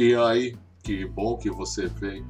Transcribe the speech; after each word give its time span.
E 0.00 0.14
aí, 0.14 0.56
que 0.80 1.04
bom 1.04 1.36
que 1.36 1.50
você 1.50 1.88
veio. 1.88 2.24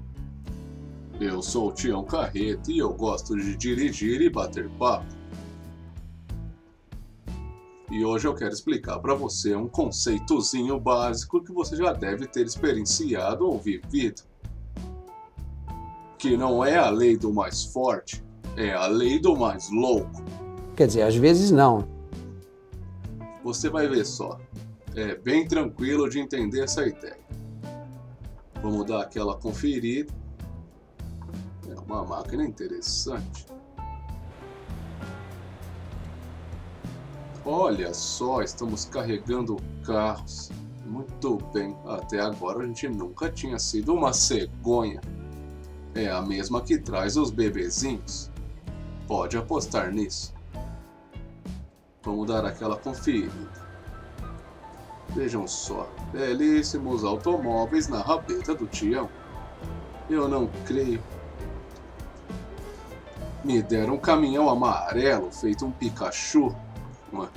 Eu 1.21 1.43
sou 1.43 1.69
o 1.69 1.73
Tião 1.73 2.03
Carreta 2.03 2.73
e 2.73 2.79
eu 2.79 2.91
gosto 2.95 3.37
de 3.37 3.55
dirigir 3.59 4.23
e 4.23 4.31
bater 4.31 4.71
papo. 4.79 5.05
E 7.91 8.03
hoje 8.03 8.27
eu 8.27 8.35
quero 8.35 8.55
explicar 8.55 8.99
para 9.01 9.13
você 9.13 9.55
um 9.55 9.69
conceitozinho 9.69 10.81
básico 10.81 11.45
que 11.45 11.53
você 11.53 11.77
já 11.77 11.93
deve 11.93 12.27
ter 12.27 12.47
experienciado 12.47 13.47
ou 13.47 13.59
vivido. 13.59 14.23
Que 16.17 16.39
não 16.39 16.65
é 16.65 16.79
a 16.79 16.89
lei 16.89 17.19
do 17.19 17.31
mais 17.31 17.65
forte, 17.65 18.25
é 18.57 18.73
a 18.73 18.87
lei 18.87 19.19
do 19.19 19.37
mais 19.37 19.69
louco. 19.71 20.25
Quer 20.75 20.87
dizer, 20.87 21.03
às 21.03 21.17
vezes 21.17 21.51
não. 21.51 21.87
Você 23.45 23.69
vai 23.69 23.87
ver 23.87 24.07
só. 24.07 24.41
É 24.97 25.15
bem 25.17 25.47
tranquilo 25.47 26.09
de 26.09 26.19
entender 26.19 26.61
essa 26.61 26.87
ideia. 26.87 27.29
Vamos 28.63 28.87
dar 28.87 29.03
aquela 29.03 29.37
conferida. 29.37 30.13
É 31.69 31.75
uma 31.81 32.05
máquina 32.05 32.45
interessante. 32.45 33.47
Olha 37.45 37.95
só, 37.95 38.43
estamos 38.43 38.85
carregando 38.85 39.57
carros. 39.85 40.51
Muito 40.85 41.39
bem, 41.53 41.77
até 41.87 42.21
agora 42.21 42.63
a 42.63 42.67
gente 42.67 42.89
nunca 42.89 43.31
tinha 43.31 43.59
sido 43.59 43.95
uma 43.95 44.13
cegonha. 44.13 45.01
É 45.95 46.11
a 46.11 46.21
mesma 46.21 46.61
que 46.61 46.79
traz 46.79 47.17
os 47.17 47.31
bebezinhos. 47.31 48.31
Pode 49.07 49.37
apostar 49.37 49.93
nisso. 49.93 50.35
Vamos 52.03 52.27
dar 52.27 52.45
aquela 52.45 52.77
conferida. 52.77 53.68
Vejam 55.11 55.49
só, 55.49 55.89
belíssimos 56.13 57.03
automóveis 57.03 57.89
na 57.89 58.01
rabeta 58.01 58.55
do 58.55 58.67
Tião. 58.67 59.09
Eu 60.09 60.29
não 60.29 60.49
creio. 60.67 61.03
Me 63.43 63.63
deram 63.63 63.95
um 63.95 63.99
caminhão 63.99 64.49
amarelo 64.51 65.31
feito 65.31 65.65
um 65.65 65.71
Pikachu. 65.71 66.55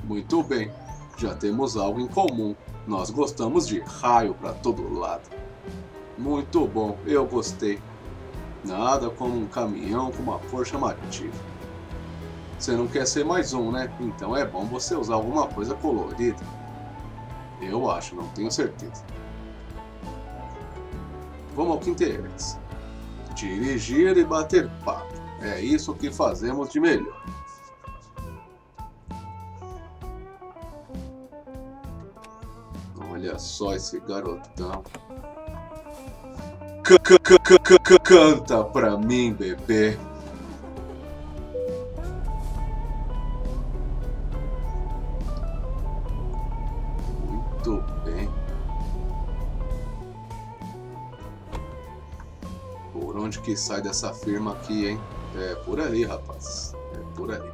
Muito 0.04 0.42
bem, 0.42 0.70
já 1.16 1.34
temos 1.34 1.76
algo 1.76 2.00
em 2.00 2.06
comum. 2.06 2.54
Nós 2.86 3.10
gostamos 3.10 3.66
de 3.66 3.80
raio 3.80 4.34
para 4.34 4.52
todo 4.52 4.92
lado. 4.92 5.30
Muito 6.18 6.66
bom, 6.66 6.98
eu 7.06 7.26
gostei. 7.26 7.80
Nada 8.64 9.08
como 9.10 9.36
um 9.36 9.46
caminhão 9.46 10.12
com 10.12 10.22
uma 10.22 10.38
cor 10.38 10.66
chamativa. 10.66 11.34
Você 12.58 12.72
não 12.72 12.86
quer 12.86 13.06
ser 13.06 13.24
mais 13.24 13.52
um, 13.52 13.72
né? 13.72 13.92
Então 13.98 14.36
é 14.36 14.44
bom 14.44 14.64
você 14.66 14.94
usar 14.94 15.14
alguma 15.14 15.46
coisa 15.48 15.74
colorida. 15.74 16.38
Eu 17.62 17.88
acho, 17.90 18.16
não 18.16 18.28
tenho 18.28 18.50
certeza. 18.50 19.04
Vamos 21.54 21.72
ao 21.72 21.78
que 21.78 21.90
interessa. 21.90 22.60
Dirigir 23.34 24.16
e 24.16 24.24
bater 24.24 24.68
papo. 24.84 25.12
É 25.40 25.60
isso 25.60 25.94
que 25.94 26.10
fazemos 26.10 26.70
de 26.70 26.80
melhor. 26.80 27.24
Olha 33.10 33.38
só 33.38 33.74
esse 33.74 34.00
garotão. 34.00 34.82
C 36.84 36.98
-c 36.98 37.18
-c 37.18 37.98
Canta 38.02 38.64
pra 38.64 38.96
mim, 38.96 39.32
bebê. 39.32 39.96
Que 53.52 53.56
sai 53.58 53.82
dessa 53.82 54.14
firma 54.14 54.52
aqui, 54.52 54.86
hein? 54.86 55.00
É 55.36 55.54
por 55.56 55.78
ali, 55.78 56.04
rapaz. 56.06 56.72
É 56.94 57.14
por 57.14 57.30
ali. 57.30 57.52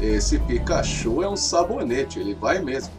Esse 0.00 0.38
Pikachu 0.38 1.24
é 1.24 1.28
um 1.28 1.36
sabonete, 1.36 2.20
ele 2.20 2.34
vai 2.34 2.60
mesmo. 2.60 2.94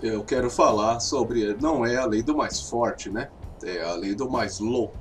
Eu 0.00 0.22
quero 0.22 0.48
falar 0.48 1.00
sobre. 1.00 1.56
Não 1.60 1.84
é 1.84 1.96
a 1.96 2.06
lei 2.06 2.22
do 2.22 2.36
mais 2.36 2.60
forte, 2.60 3.10
né? 3.10 3.28
É 3.64 3.82
a 3.82 3.94
lei 3.94 4.14
do 4.14 4.30
mais 4.30 4.60
louco. 4.60 4.96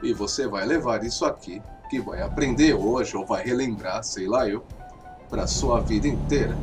E 0.00 0.12
você 0.12 0.46
vai 0.46 0.64
levar 0.64 1.02
isso 1.04 1.24
aqui, 1.26 1.60
que 1.90 2.00
vai 2.00 2.22
aprender 2.22 2.72
hoje, 2.72 3.16
ou 3.16 3.26
vai 3.26 3.44
relembrar, 3.44 4.02
sei 4.04 4.26
lá 4.26 4.48
eu, 4.48 4.64
para 5.28 5.46
sua 5.46 5.80
vida 5.80 6.06
inteira. 6.06 6.56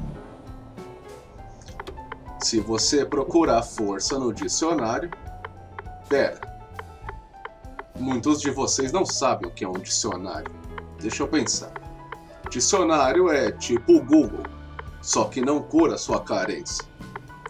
Se 2.42 2.60
você 2.60 3.06
procurar 3.06 3.62
força 3.62 4.18
no 4.18 4.34
dicionário. 4.34 5.12
Pera, 6.08 6.40
Muitos 8.00 8.40
de 8.40 8.52
vocês 8.52 8.92
não 8.92 9.06
sabem 9.06 9.50
o 9.50 9.52
que 9.52 9.66
é 9.66 9.68
um 9.68 9.74
dicionário. 9.74 10.52
Deixa 11.00 11.24
eu 11.24 11.28
pensar. 11.28 11.72
Dicionário 12.50 13.30
é 13.30 13.52
tipo 13.52 13.94
o 13.94 14.04
Google, 14.04 14.44
só 15.02 15.26
que 15.26 15.42
não 15.42 15.62
cura 15.62 15.98
sua 15.98 16.22
carência. 16.22 16.86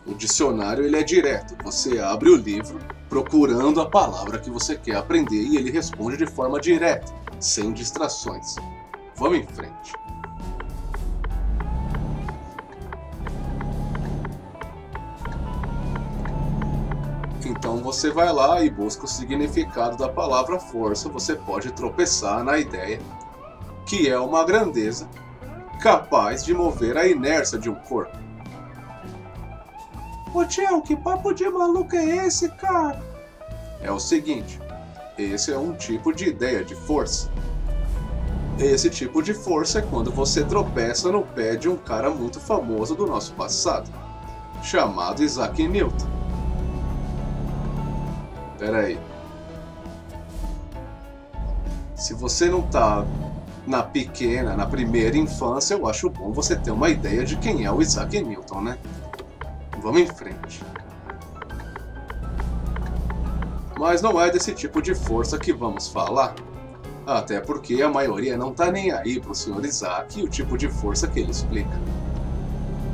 O 0.05 0.13
dicionário 0.13 0.85
ele 0.85 0.95
é 0.95 1.03
direto. 1.03 1.53
Você 1.66 1.99
abre 1.99 2.29
o 2.29 2.37
livro 2.37 2.79
procurando 3.09 3.81
a 3.81 3.90
palavra 3.90 4.40
que 4.40 4.50
você 4.50 4.75
quer 4.75 4.95
aprender 4.95 5.41
e 5.41 5.57
ele 5.57 5.72
responde 5.72 6.18
de 6.18 6.25
forma 6.25 6.59
direta, 6.59 7.13
sem 7.40 7.72
distrações. 7.72 8.56
Vamos 9.16 9.40
em 9.40 9.44
frente. 9.45 9.94
Então 17.46 17.78
você 17.78 18.12
vai 18.12 18.31
lá 18.31 18.62
e 18.62 18.69
busca 18.69 19.06
o 19.06 19.07
significado 19.07 19.96
da 19.96 20.09
palavra 20.09 20.59
força. 20.59 21.07
Você 21.09 21.35
pode 21.35 21.72
tropeçar 21.72 22.44
na 22.44 22.57
ideia 22.57 23.00
que 23.85 24.09
é 24.09 24.19
uma 24.19 24.44
grandeza 24.44 25.09
capaz 25.81 26.44
de 26.44 26.53
mover 26.53 26.97
a 26.97 27.07
inércia 27.07 27.57
de 27.57 27.69
um 27.69 27.75
corpo. 27.75 28.26
Ô 30.37 30.45
tio, 30.45 30.83
que 30.83 30.95
papo 30.95 31.33
de 31.33 31.49
maluco 31.49 31.95
é 31.95 32.27
esse, 32.27 32.47
cara? 32.49 33.01
É 33.81 33.91
o 33.91 33.99
seguinte: 33.99 34.61
esse 35.17 35.51
é 35.51 35.57
um 35.57 35.73
tipo 35.73 36.13
de 36.13 36.25
ideia 36.25 36.63
de 36.63 36.75
força. 36.75 37.31
Esse 38.59 38.87
tipo 38.91 39.23
de 39.23 39.33
força 39.33 39.79
é 39.79 39.81
quando 39.81 40.11
você 40.11 40.43
tropeça 40.43 41.11
no 41.11 41.23
pé 41.23 41.55
de 41.55 41.67
um 41.67 41.75
cara 41.75 42.11
muito 42.11 42.39
famoso 42.39 42.93
do 42.93 43.07
nosso 43.07 43.33
passado, 43.33 43.89
chamado 44.61 45.23
Isaac 45.23 45.67
Newton. 45.67 46.05
Pera 48.59 48.81
aí. 48.81 48.99
Se 51.95 52.13
você 52.13 52.47
não 52.47 52.61
tá 52.61 53.03
na 53.65 53.81
pequena, 53.81 54.55
na 54.55 54.67
primeira 54.67 55.17
infância, 55.17 55.73
eu 55.73 55.87
acho 55.87 56.11
bom 56.11 56.31
você 56.31 56.55
ter 56.55 56.69
uma 56.69 56.89
ideia 56.91 57.25
de 57.25 57.37
quem 57.37 57.65
é 57.65 57.71
o 57.71 57.81
Isaac 57.81 58.21
Newton, 58.21 58.61
né? 58.61 58.77
Vamos 59.81 60.01
em 60.01 60.07
frente. 60.07 60.63
Mas 63.79 64.01
não 64.01 64.19
é 64.19 64.29
desse 64.29 64.53
tipo 64.53 64.81
de 64.81 64.95
força 64.95 65.38
que 65.38 65.53
vamos 65.53 65.88
falar. 65.88 66.33
Até 67.05 67.39
porque 67.39 67.81
a 67.81 67.89
maioria 67.89 68.35
não 68.35 68.53
tá 68.53 68.71
nem 68.71 68.91
aí 68.91 69.19
pro 69.19 69.33
Sr. 69.33 69.63
Isaac 69.63 70.19
e 70.19 70.23
o 70.23 70.27
tipo 70.27 70.57
de 70.57 70.67
força 70.67 71.07
que 71.07 71.19
ele 71.19 71.31
explica. 71.31 71.79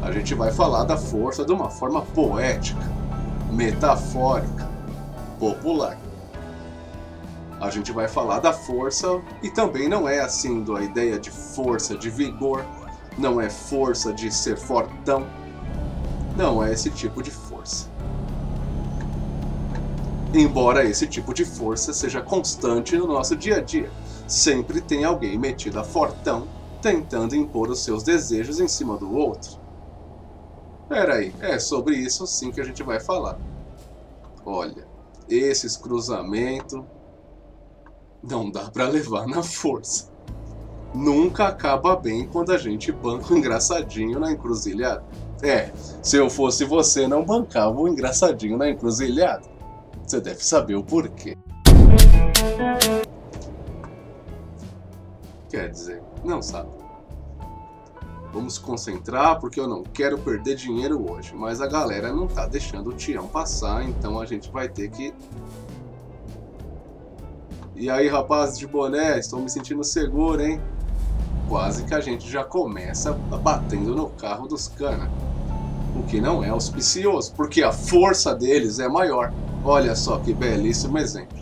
A 0.03 0.11
gente 0.11 0.35
vai 0.35 0.51
falar 0.51 0.83
da 0.83 0.97
força 0.97 1.45
de 1.45 1.51
uma 1.51 1.69
forma 1.69 2.01
poética, 2.01 2.83
metafórica, 3.51 4.69
popular. 5.39 5.97
A 7.59 7.69
gente 7.69 7.93
vai 7.93 8.09
falar 8.09 8.39
da 8.39 8.51
força 8.51 9.21
e 9.41 9.49
também 9.49 9.87
não 9.87 10.07
é 10.07 10.19
assim 10.19 10.61
da 10.63 10.81
ideia 10.81 11.17
de 11.17 11.31
força 11.31 11.97
de 11.97 12.09
vigor, 12.09 12.65
não 13.17 13.39
é 13.39 13.49
força 13.49 14.11
de 14.11 14.29
ser 14.29 14.57
fortão, 14.57 15.25
não 16.35 16.63
é 16.63 16.71
esse 16.71 16.89
tipo 16.89 17.21
de 17.21 17.31
força. 17.31 17.87
Embora 20.33 20.83
esse 20.83 21.05
tipo 21.05 21.33
de 21.33 21.45
força 21.45 21.93
seja 21.93 22.21
constante 22.21 22.97
no 22.97 23.05
nosso 23.05 23.35
dia 23.35 23.57
a 23.57 23.61
dia, 23.61 23.91
sempre 24.27 24.81
tem 24.81 25.03
alguém 25.03 25.37
metido 25.37 25.79
a 25.79 25.83
fortão 25.83 26.47
tentando 26.81 27.35
impor 27.35 27.69
os 27.69 27.83
seus 27.83 28.03
desejos 28.03 28.59
em 28.59 28.67
cima 28.67 28.97
do 28.97 29.13
outro. 29.15 29.61
Peraí, 30.89 31.33
é 31.39 31.57
sobre 31.59 31.95
isso 31.95 32.25
sim 32.25 32.51
que 32.51 32.59
a 32.59 32.63
gente 32.63 32.83
vai 32.83 32.99
falar. 32.99 33.37
Olha, 34.45 34.87
esses 35.29 35.77
cruzamentos 35.77 36.83
não 38.21 38.49
dá 38.49 38.69
para 38.69 38.87
levar 38.87 39.27
na 39.27 39.43
força. 39.43 40.11
Nunca 40.93 41.47
acaba 41.47 41.95
bem 41.95 42.27
quando 42.27 42.51
a 42.51 42.57
gente 42.57 42.91
banca 42.91 43.33
o 43.33 43.37
engraçadinho 43.37 44.19
na 44.19 44.31
encruzilhada. 44.31 45.03
É, 45.43 45.73
se 46.01 46.15
eu 46.15 46.29
fosse 46.29 46.63
você, 46.63 47.05
não 47.05 47.25
bancava 47.25 47.77
o 47.77 47.85
engraçadinho 47.85 48.57
na 48.57 48.69
encruzilhada. 48.69 49.43
Você 50.01 50.21
deve 50.21 50.41
saber 50.41 50.75
o 50.75 50.83
porquê. 50.83 51.37
Quer 55.49 55.69
dizer, 55.69 56.01
não 56.23 56.41
sabe. 56.41 56.69
Vamos 58.31 58.57
concentrar 58.57 59.37
porque 59.41 59.59
eu 59.59 59.67
não 59.67 59.83
quero 59.83 60.17
perder 60.17 60.55
dinheiro 60.55 61.11
hoje. 61.11 61.35
Mas 61.35 61.59
a 61.59 61.67
galera 61.67 62.13
não 62.13 62.25
tá 62.25 62.47
deixando 62.47 62.91
o 62.91 62.93
Tião 62.93 63.27
passar, 63.27 63.83
então 63.83 64.21
a 64.21 64.25
gente 64.25 64.49
vai 64.49 64.69
ter 64.69 64.89
que. 64.89 65.13
E 67.75 67.89
aí, 67.89 68.07
rapazes 68.07 68.57
de 68.57 68.65
boné, 68.65 69.19
estou 69.19 69.41
me 69.41 69.49
sentindo 69.49 69.83
seguro, 69.83 70.41
hein? 70.41 70.61
Quase 71.49 71.83
que 71.83 71.93
a 71.93 71.99
gente 71.99 72.31
já 72.31 72.45
começa 72.45 73.11
batendo 73.11 73.93
no 73.93 74.09
carro 74.09 74.47
dos 74.47 74.69
cana. 74.69 75.11
O 75.95 76.03
que 76.03 76.19
não 76.19 76.43
é 76.43 76.49
auspicioso, 76.49 77.33
porque 77.35 77.61
a 77.61 77.71
força 77.71 78.33
deles 78.33 78.79
é 78.79 78.87
maior. 78.87 79.31
Olha 79.63 79.95
só 79.95 80.17
que 80.17 80.33
belíssimo 80.33 80.97
exemplo. 80.97 81.37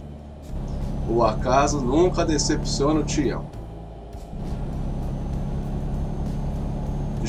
O 1.09 1.23
acaso 1.23 1.81
nunca 1.81 2.25
decepciona 2.25 2.99
o 2.99 3.03
Tião. 3.03 3.45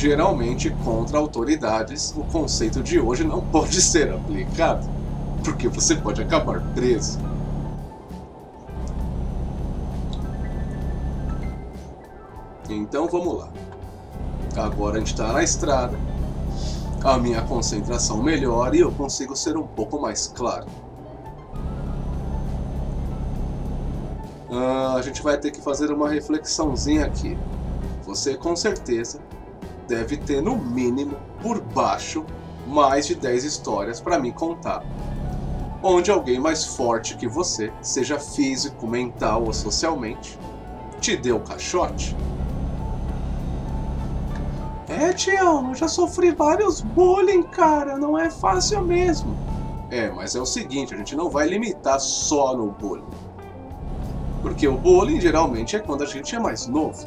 geralmente 0.02 0.69
contra 0.84 1.19
autoridades, 1.19 2.12
o 2.16 2.24
conceito 2.24 2.82
de 2.82 2.98
hoje 2.98 3.22
não 3.25 3.40
pode 3.40 3.78
ser 3.82 4.12
aplicado, 4.12 4.88
porque 5.44 5.68
você 5.68 5.94
pode 5.94 6.20
acabar 6.20 6.60
preso. 6.75 7.20
Então 12.68 13.06
vamos 13.06 13.38
lá. 13.38 13.48
Agora 14.56 14.96
a 14.96 14.98
gente 14.98 15.12
está 15.12 15.32
na 15.32 15.42
estrada, 15.42 15.96
a 17.04 17.19
minha 17.19 17.43
concentração 17.43 18.22
melhora 18.22 18.76
e 18.76 18.81
eu 18.81 18.93
consigo 18.93 19.37
ser 19.37 19.56
um 19.56 19.66
pouco 19.66 20.00
mais 20.00 20.26
claro. 20.28 20.66
Ah, 24.50 24.94
a 24.96 25.02
gente 25.02 25.22
vai 25.22 25.38
ter 25.38 25.50
que 25.50 25.60
fazer 25.60 25.90
uma 25.90 26.08
reflexãozinha 26.08 27.06
aqui. 27.06 27.37
Você 28.04 28.37
com 28.37 28.54
certeza 28.54 29.20
deve 29.88 30.16
ter 30.16 30.43
no 30.43 30.56
mínimo, 30.56 31.16
por 31.40 31.60
baixo, 31.60 32.25
mais 32.66 33.06
de 33.06 33.14
10 33.14 33.44
histórias 33.44 34.00
para 34.00 34.19
me 34.19 34.32
contar. 34.32 34.84
Onde 35.82 36.10
alguém 36.10 36.38
mais 36.38 36.64
forte 36.64 37.16
que 37.16 37.26
você, 37.26 37.72
seja 37.81 38.19
físico, 38.19 38.87
mental 38.87 39.44
ou 39.44 39.52
socialmente, 39.52 40.38
te 41.00 41.16
deu 41.16 41.40
caixote. 41.40 42.14
É, 45.02 45.12
Tião, 45.12 45.70
eu 45.70 45.75
já 45.75 45.88
sofri 45.88 46.31
vários 46.31 46.81
bullying, 46.81 47.43
cara, 47.43 47.99
não 47.99 48.16
é 48.16 48.31
fácil 48.31 48.82
mesmo. 48.82 49.37
É, 49.90 50.08
mas 50.08 50.37
é 50.37 50.40
o 50.40 50.46
seguinte, 50.46 50.94
a 50.94 50.96
gente 50.96 51.16
não 51.16 51.28
vai 51.28 51.49
limitar 51.49 51.99
só 51.99 52.56
no 52.56 52.70
bullying. 52.70 53.02
Porque 54.40 54.69
o 54.69 54.78
bullying 54.78 55.20
geralmente 55.20 55.75
é 55.75 55.81
quando 55.81 56.04
a 56.04 56.06
gente 56.06 56.37
é 56.37 56.38
mais 56.38 56.69
novo. 56.69 57.04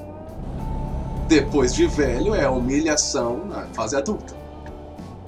Depois 1.29 1.73
de 1.73 1.87
velho 1.87 2.35
é 2.35 2.49
humilhação 2.49 3.45
na 3.45 3.61
fase 3.67 3.95
adulta. 3.95 4.35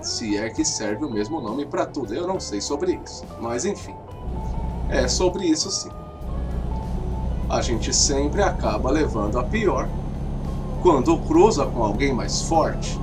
Se 0.01 0.37
é 0.37 0.49
que 0.49 0.65
serve 0.65 1.05
o 1.05 1.09
mesmo 1.09 1.39
nome 1.39 1.65
para 1.65 1.85
tudo, 1.85 2.13
eu 2.13 2.27
não 2.27 2.37
sei 2.37 2.59
sobre 2.59 2.99
isso. 3.01 3.23
Mas 3.39 3.63
enfim, 3.63 3.95
é 4.89 5.07
sobre 5.07 5.45
isso 5.45 5.71
sim. 5.71 5.91
A 7.49 7.61
gente 7.61 7.93
sempre 7.93 8.41
acaba 8.41 8.91
levando 8.91 9.39
a 9.39 9.43
pior 9.43 9.87
quando 10.81 11.17
cruza 11.19 11.65
com 11.65 11.83
alguém 11.83 12.13
mais 12.13 12.41
forte. 12.41 12.99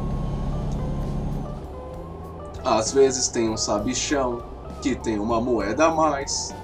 Às 2.64 2.92
vezes 2.92 3.28
tem 3.28 3.50
um 3.50 3.56
sabichão 3.56 4.42
que 4.80 4.94
tem 4.94 5.18
uma 5.18 5.40
moeda 5.40 5.86
a 5.86 5.94
mais. 5.94 6.54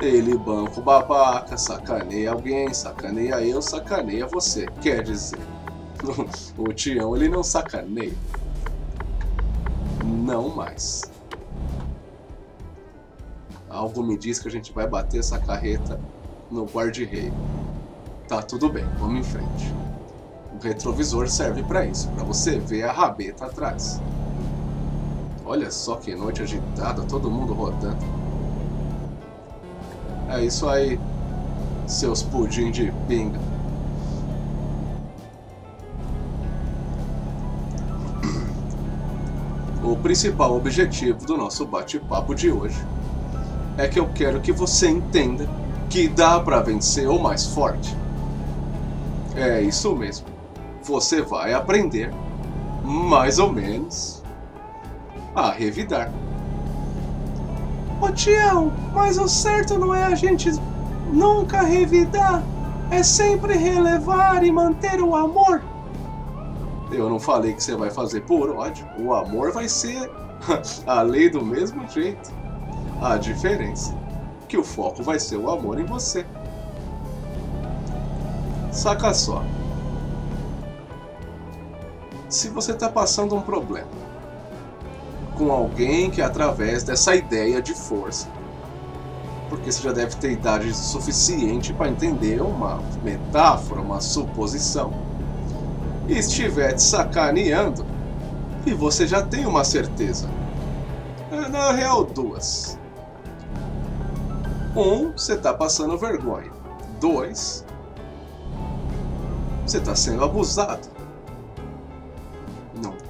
Ele 0.00 0.36
banco 0.36 0.82
babaca, 0.82 1.56
sacaneia 1.56 2.32
alguém, 2.32 2.74
sacaneia 2.74 3.40
eu, 3.40 3.62
sacaneia 3.62 4.26
você. 4.26 4.66
Quer 4.82 5.02
dizer, 5.02 5.38
o 6.58 6.72
Tião 6.72 7.16
ele 7.16 7.28
não 7.28 7.42
sacaneia. 7.42 8.14
Não 10.04 10.48
mais. 10.50 11.10
Algo 13.68 14.02
me 14.02 14.16
diz 14.18 14.38
que 14.38 14.48
a 14.48 14.50
gente 14.50 14.72
vai 14.72 14.86
bater 14.86 15.20
essa 15.20 15.38
carreta 15.38 15.98
no 16.50 16.64
guarda-rei. 16.64 17.32
Tá 18.28 18.42
tudo 18.42 18.68
bem, 18.68 18.84
vamos 18.98 19.20
em 19.20 19.22
frente. 19.22 19.83
Retrovisor 20.64 21.28
serve 21.28 21.62
para 21.62 21.84
isso, 21.84 22.08
para 22.08 22.24
você 22.24 22.58
ver 22.58 22.84
a 22.84 22.92
rabeta 22.92 23.44
atrás. 23.44 24.00
Olha 25.44 25.70
só 25.70 25.96
que 25.96 26.14
noite 26.14 26.42
agitada, 26.42 27.02
todo 27.02 27.30
mundo 27.30 27.52
rodando. 27.52 28.02
É 30.30 30.42
isso 30.42 30.66
aí, 30.66 30.98
seus 31.86 32.22
pudim 32.22 32.70
de 32.70 32.90
pinga. 33.06 33.38
O 39.82 39.96
principal 39.96 40.56
objetivo 40.56 41.26
do 41.26 41.36
nosso 41.36 41.66
bate-papo 41.66 42.34
de 42.34 42.50
hoje 42.50 42.82
é 43.76 43.86
que 43.86 44.00
eu 44.00 44.08
quero 44.14 44.40
que 44.40 44.50
você 44.50 44.88
entenda 44.88 45.46
que 45.90 46.08
dá 46.08 46.40
para 46.40 46.62
vencer 46.62 47.06
o 47.06 47.22
mais 47.22 47.44
forte. 47.44 47.94
É 49.36 49.60
isso 49.60 49.94
mesmo. 49.94 50.33
Você 50.84 51.22
vai 51.22 51.54
aprender, 51.54 52.12
mais 52.82 53.38
ou 53.38 53.50
menos, 53.50 54.22
a 55.34 55.50
revidar. 55.50 56.12
Ô 58.02 58.10
Tião, 58.12 58.70
mas 58.92 59.16
o 59.16 59.26
certo 59.26 59.78
não 59.78 59.94
é 59.94 60.04
a 60.04 60.14
gente 60.14 60.50
nunca 61.10 61.62
revidar, 61.62 62.42
é 62.90 63.02
sempre 63.02 63.56
relevar 63.56 64.44
e 64.44 64.52
manter 64.52 65.00
o 65.00 65.16
amor. 65.16 65.62
Eu 66.92 67.08
não 67.08 67.18
falei 67.18 67.54
que 67.54 67.62
você 67.62 67.74
vai 67.74 67.90
fazer 67.90 68.20
por 68.20 68.50
ódio. 68.50 68.86
O 68.98 69.14
amor 69.14 69.52
vai 69.52 69.68
ser 69.68 70.10
a 70.86 71.00
lei 71.00 71.30
do 71.30 71.42
mesmo 71.42 71.88
jeito. 71.88 72.30
A 73.00 73.16
diferença 73.16 73.94
é 73.94 74.46
que 74.46 74.58
o 74.58 74.62
foco 74.62 75.02
vai 75.02 75.18
ser 75.18 75.36
o 75.36 75.50
amor 75.50 75.80
em 75.80 75.86
você. 75.86 76.26
Saca 78.70 79.14
só. 79.14 79.42
Se 82.34 82.48
você 82.48 82.72
está 82.72 82.88
passando 82.88 83.36
um 83.36 83.40
problema 83.40 83.86
com 85.38 85.52
alguém 85.52 86.10
que 86.10 86.20
através 86.20 86.82
dessa 86.82 87.14
ideia 87.14 87.62
de 87.62 87.72
força, 87.74 88.28
porque 89.48 89.70
você 89.70 89.80
já 89.80 89.92
deve 89.92 90.16
ter 90.16 90.32
idade 90.32 90.74
suficiente 90.74 91.72
para 91.72 91.88
entender 91.88 92.42
uma 92.42 92.80
metáfora, 93.04 93.80
uma 93.80 94.00
suposição, 94.00 94.92
e 96.08 96.18
estiver 96.18 96.72
te 96.72 96.82
sacaneando, 96.82 97.86
e 98.66 98.74
você 98.74 99.06
já 99.06 99.22
tem 99.22 99.46
uma 99.46 99.62
certeza. 99.62 100.28
É, 101.30 101.48
na 101.48 101.70
real, 101.70 102.04
duas. 102.04 102.76
Um, 104.74 105.12
você 105.12 105.34
está 105.34 105.54
passando 105.54 105.96
vergonha. 105.96 106.50
Dois, 107.00 107.64
você 109.64 109.78
está 109.78 109.94
sendo 109.94 110.24
abusado. 110.24 110.93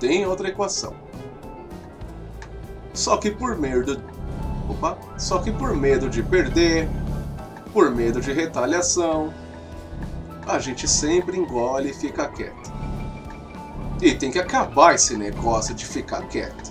Tem 0.07 0.27
outra 0.27 0.49
equação. 0.49 0.93
Só 2.93 3.17
que 3.17 3.31
por 3.31 3.57
medo. 3.57 3.99
Opa! 4.69 4.99
Só 5.17 5.39
que 5.39 5.51
por 5.51 5.75
medo 5.75 6.11
de 6.11 6.23
perder, 6.23 6.87
por 7.73 7.91
medo 7.91 8.21
de 8.21 8.31
retaliação, 8.31 9.33
a 10.47 10.59
gente 10.59 10.87
sempre 10.87 11.39
engole 11.39 11.89
e 11.89 11.95
fica 11.95 12.29
quieto. 12.29 12.71
E 14.03 14.15
tem 14.15 14.31
que 14.31 14.39
acabar 14.39 14.95
esse 14.95 15.17
negócio 15.17 15.75
de 15.75 15.87
ficar 15.87 16.21
quieto. 16.29 16.71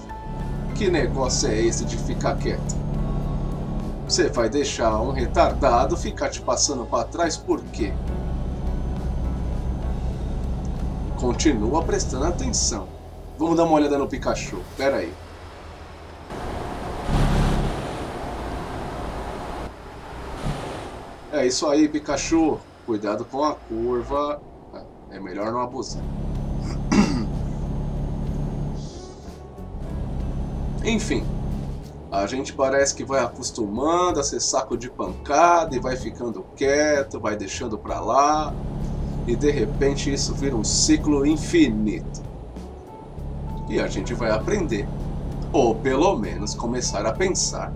Que 0.76 0.92
negócio 0.92 1.50
é 1.50 1.60
esse 1.60 1.86
de 1.86 1.98
ficar 1.98 2.38
quieto? 2.38 2.76
Você 4.08 4.30
vai 4.30 4.48
deixar 4.48 5.02
um 5.02 5.12
retardado 5.12 5.98
ficar 5.98 6.30
te 6.30 6.40
passando 6.40 6.86
para 6.86 7.06
trás 7.06 7.36
por 7.36 7.64
quê? 7.64 7.92
Continua 11.18 11.82
prestando 11.82 12.26
atenção. 12.26 12.93
Vamos 13.38 13.58
dar 13.58 13.64
uma 13.64 13.74
olhada 13.74 13.98
no 13.98 14.08
Pikachu. 14.08 14.62
Pera 14.78 14.98
aí. 14.98 15.12
É 21.32 21.48
isso 21.48 21.68
aí, 21.68 21.90
Pikachu. 21.90 22.60
Cuidado 22.86 23.26
com 23.26 23.44
a 23.44 23.56
curva. 23.56 24.40
É 25.10 25.20
melhor 25.20 25.52
não 25.52 25.62
abusar. 25.62 26.04
Enfim, 30.86 31.26
a 32.12 32.28
gente 32.28 32.54
parece 32.54 32.94
que 32.94 33.04
vai 33.04 33.24
acostumando 33.24 34.20
a 34.20 34.24
ser 34.24 34.40
saco 34.40 34.78
de 34.78 34.90
pancada 34.90 35.76
e 35.76 35.80
vai 35.80 35.96
ficando 35.96 36.46
quieto, 36.56 37.20
vai 37.20 37.36
deixando 37.36 37.78
pra 37.78 38.00
lá, 38.00 38.54
e 39.26 39.36
de 39.36 39.50
repente 39.50 40.14
isso 40.14 40.36
vira 40.36 40.56
um 40.56 40.64
ciclo 40.64 41.26
infinito. 41.26 42.33
E 43.70 43.80
a 43.80 43.88
gente 43.88 44.14
vai 44.14 44.32
aprender, 44.32 44.88
ou 45.52 45.76
pelo 45.76 46.18
menos 46.18 46.54
começar 46.54 47.06
a 47.06 47.14
pensar, 47.14 47.74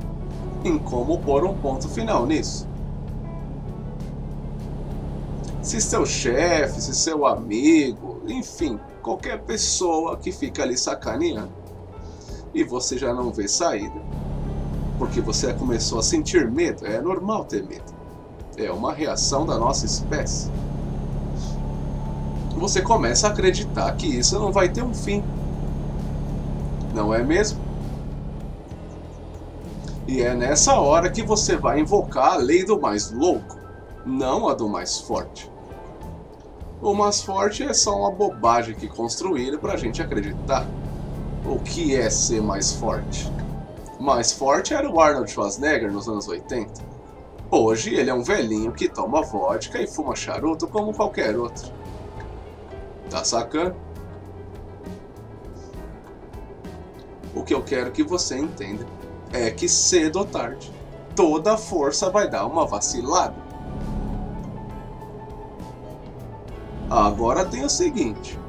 em 0.64 0.78
como 0.78 1.20
pôr 1.20 1.44
um 1.46 1.56
ponto 1.56 1.88
final 1.88 2.26
nisso. 2.26 2.68
Se 5.62 5.82
seu 5.82 6.06
chefe, 6.06 6.82
se 6.82 6.96
seu 6.96 7.26
amigo, 7.26 8.22
enfim, 8.28 8.80
qualquer 9.02 9.42
pessoa 9.42 10.18
que 10.18 10.32
fica 10.32 10.64
ali 10.64 10.78
sacaneando 10.78 11.52
e 12.54 12.64
você 12.64 12.98
já 12.98 13.14
não 13.14 13.32
vê 13.32 13.48
saída, 13.48 14.02
porque 14.98 15.22
você 15.22 15.54
começou 15.54 16.00
a 16.00 16.04
sentir 16.04 16.50
medo, 16.50 16.86
é 16.86 17.02
normal 17.02 17.46
ter 17.46 17.64
medo. 17.64 17.96
É 18.58 18.72
uma 18.72 18.94
reação 18.94 19.46
da 19.46 19.58
nossa 19.58 19.86
espécie. 19.86 20.50
Você 22.58 22.82
começa 22.82 23.28
a 23.28 23.30
acreditar 23.30 23.96
que 23.96 24.08
isso 24.08 24.40
não 24.40 24.52
vai 24.52 24.68
ter 24.68 24.82
um 24.82 24.94
fim. 24.94 25.24
Não 26.98 27.14
é 27.14 27.22
mesmo? 27.24 27.60
E 30.08 30.24
é 30.24 30.34
nessa 30.34 30.80
hora 30.80 31.12
que 31.12 31.22
você 31.22 31.56
vai 31.56 31.80
invocar 31.80 32.34
a 32.34 32.38
lei 32.38 32.66
do 32.66 32.82
mais 32.82 33.12
louco, 33.12 33.56
não 34.04 34.50
a 34.50 34.56
do 34.56 34.68
mais 34.68 34.98
forte. 35.02 35.52
O 36.82 36.96
mais 36.96 37.22
forte 37.22 37.62
é 37.62 37.72
só 37.72 37.96
uma 38.00 38.10
bobagem 38.10 38.74
que 38.74 38.88
construíram 38.88 39.60
pra 39.60 39.78
gente 39.78 40.02
acreditar. 40.02 40.66
O 41.46 41.60
que 41.60 41.96
é 41.96 42.10
ser 42.10 42.42
mais 42.42 42.74
forte? 42.74 43.32
Mais 44.00 44.32
forte 44.32 44.74
era 44.74 44.90
o 44.90 45.00
Arnold 45.00 45.30
Schwarzenegger 45.30 45.92
nos 45.92 46.10
anos 46.10 46.28
80. 46.28 46.84
Hoje 47.52 47.94
ele 47.94 48.10
é 48.10 48.14
um 48.14 48.24
velhinho 48.24 48.72
que 48.72 48.90
toma 48.90 49.22
vodka 49.22 49.80
e 49.80 49.86
fuma 49.86 50.16
charuto 50.16 50.68
como 50.68 50.96
qualquer 50.96 51.38
outro. 51.38 51.72
Tá 53.08 53.24
sacando? 53.24 53.87
O 57.38 57.44
que 57.44 57.54
eu 57.54 57.62
quero 57.62 57.92
que 57.92 58.02
você 58.02 58.36
entenda 58.36 58.84
é 59.32 59.52
que 59.52 59.70
cedo 59.70 60.18
ou 60.18 60.26
tarde, 60.26 60.74
toda 61.16 61.56
força 61.56 62.10
vai 62.10 62.28
dar 62.28 62.48
uma 62.48 62.66
vacilada. 62.66 63.36
Agora 66.90 67.46
tem 67.46 67.64
o 67.64 67.70
seguinte. 67.70 68.40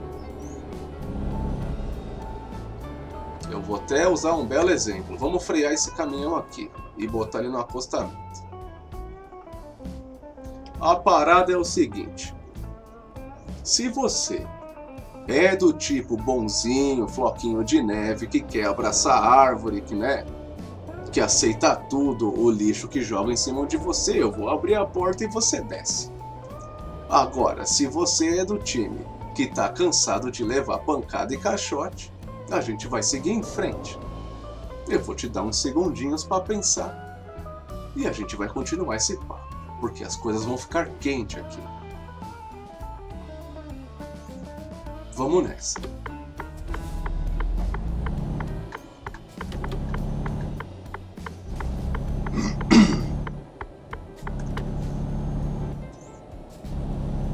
Eu 3.50 3.60
vou 3.60 3.76
até 3.76 4.08
usar 4.08 4.34
um 4.34 4.46
belo 4.46 4.70
exemplo. 4.70 5.18
Vamos 5.18 5.44
frear 5.44 5.74
esse 5.74 5.94
caminhão 5.94 6.34
aqui 6.34 6.70
e 6.96 7.06
botar 7.06 7.40
ele 7.40 7.48
no 7.48 7.58
acostamento. 7.58 8.16
A 10.80 10.96
parada 10.96 11.52
é 11.52 11.56
o 11.56 11.64
seguinte. 11.64 12.34
Se 13.62 13.88
você 13.90 14.46
é 15.28 15.54
do 15.54 15.74
tipo 15.74 16.16
bonzinho, 16.16 17.06
floquinho 17.06 17.62
de 17.62 17.82
neve, 17.82 18.26
que 18.26 18.40
quer 18.40 18.64
abraçar 18.64 19.22
árvore, 19.22 19.82
que 19.82 19.94
né, 19.94 20.24
que 21.12 21.20
aceita 21.20 21.76
tudo, 21.76 22.32
o 22.38 22.50
lixo 22.50 22.88
que 22.88 23.02
joga 23.02 23.30
em 23.30 23.36
cima 23.36 23.66
de 23.66 23.76
você, 23.76 24.22
eu 24.22 24.32
vou 24.32 24.48
abrir 24.48 24.74
a 24.74 24.86
porta 24.86 25.24
e 25.24 25.28
você 25.28 25.60
desce. 25.60 26.10
Agora, 27.10 27.66
se 27.66 27.86
você 27.86 28.38
é 28.38 28.44
do 28.44 28.58
time 28.58 29.06
que 29.34 29.46
tá 29.46 29.68
cansado 29.68 30.30
de 30.30 30.42
levar 30.42 30.78
pancada 30.78 31.32
e 31.34 31.38
caixote, 31.38 32.12
a 32.50 32.60
gente 32.60 32.86
vai 32.86 33.02
seguir 33.02 33.32
em 33.32 33.42
frente. 33.42 33.98
Eu 34.88 35.00
vou 35.00 35.14
te 35.14 35.28
dar 35.28 35.42
uns 35.42 35.60
segundinhos 35.60 36.24
para 36.24 36.42
pensar. 36.42 37.06
E 37.94 38.06
a 38.06 38.12
gente 38.12 38.36
vai 38.36 38.48
continuar 38.48 38.96
esse 38.96 39.16
papo, 39.16 39.56
porque 39.80 40.04
as 40.04 40.16
coisas 40.16 40.44
vão 40.44 40.56
ficar 40.56 40.88
quentes 41.00 41.38
aqui. 41.38 41.77
Vamos 45.18 45.42
nessa. 45.48 45.80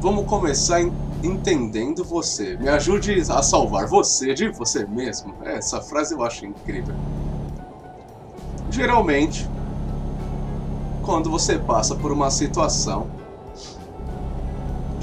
Vamos 0.00 0.26
começar 0.26 0.81
entendendo 1.23 2.03
você. 2.03 2.57
Me 2.57 2.71
ajude 2.71 3.21
a 3.31 3.43
salvar 3.43 3.87
você 3.87 4.33
de 4.33 4.49
você 4.49 4.87
mesmo. 4.87 5.35
Essa 5.45 5.83
frase 5.83 6.14
eu 6.14 6.23
acho 6.23 6.47
incrível. 6.47 6.95
Geralmente, 8.71 9.47
quando 11.05 11.31
você 11.31 11.59
passa 11.59 11.95
por 11.95 12.11
uma 12.11 12.31
situação 12.31 13.24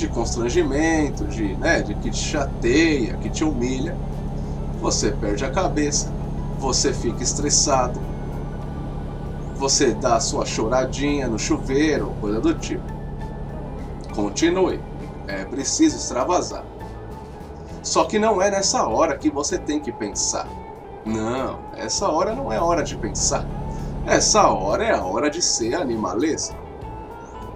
de 0.01 0.07
constrangimento, 0.07 1.25
de, 1.25 1.55
né, 1.57 1.81
de 1.81 1.93
que 1.95 2.09
te 2.09 2.17
chateia, 2.17 3.15
que 3.17 3.29
te 3.29 3.43
humilha, 3.43 3.95
você 4.79 5.11
perde 5.11 5.45
a 5.45 5.49
cabeça, 5.49 6.11
você 6.59 6.91
fica 6.91 7.21
estressado, 7.21 7.99
você 9.55 9.93
dá 9.93 10.15
a 10.15 10.19
sua 10.19 10.43
choradinha 10.43 11.27
no 11.27 11.37
chuveiro, 11.37 12.15
coisa 12.19 12.41
do 12.41 12.53
tipo. 12.55 12.83
Continue 14.15 14.81
é 15.27 15.45
preciso 15.45 15.97
extravasar. 15.97 16.65
Só 17.83 18.03
que 18.05 18.19
não 18.19 18.41
é 18.41 18.49
nessa 18.49 18.87
hora 18.87 19.17
que 19.17 19.29
você 19.29 19.57
tem 19.57 19.79
que 19.79 19.91
pensar. 19.91 20.47
Não, 21.05 21.59
essa 21.75 22.07
hora 22.07 22.35
não 22.35 22.51
é 22.51 22.59
hora 22.59 22.83
de 22.83 22.97
pensar. 22.97 23.45
Essa 24.05 24.47
hora 24.47 24.83
é 24.83 24.93
a 24.93 25.03
hora 25.03 25.29
de 25.29 25.41
ser 25.41 25.75
animalesco. 25.75 26.55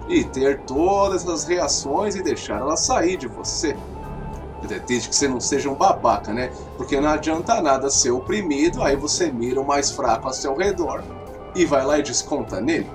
E 0.08 0.24
ter 0.24 0.60
todas 0.60 1.28
as 1.28 1.44
reações 1.44 2.14
e 2.14 2.22
deixar 2.22 2.60
elas 2.60 2.80
sair 2.80 3.16
de 3.16 3.26
você. 3.26 3.76
Desde 4.86 5.08
que 5.08 5.14
você 5.14 5.28
não 5.28 5.40
seja 5.40 5.70
um 5.70 5.74
babaca, 5.74 6.32
né? 6.32 6.50
Porque 6.76 7.00
não 7.00 7.10
adianta 7.10 7.60
nada 7.60 7.90
ser 7.90 8.10
oprimido, 8.10 8.82
aí 8.82 8.96
você 8.96 9.30
mira 9.30 9.60
o 9.60 9.66
mais 9.66 9.90
fraco 9.90 10.26
ao 10.26 10.34
seu 10.34 10.56
redor 10.56 11.02
e 11.54 11.64
vai 11.64 11.84
lá 11.84 11.98
e 11.98 12.02
desconta 12.02 12.60
nele. 12.60 12.90